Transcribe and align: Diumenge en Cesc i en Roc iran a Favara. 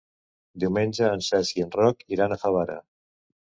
Diumenge 0.63 1.09
en 1.17 1.21
Cesc 1.27 1.61
i 1.61 1.67
en 1.67 1.71
Roc 1.77 2.03
iran 2.19 2.35
a 2.35 2.41
Favara. 2.47 2.81